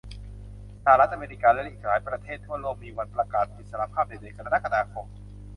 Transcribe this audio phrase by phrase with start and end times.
[0.83, 5.07] สหรัฐอเมริกาและอีกหลายประเทศทั่วโลกมีวันประกาศอิสรภาพในเดือนกรกฎาคม